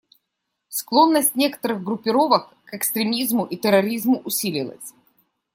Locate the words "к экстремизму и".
2.65-3.55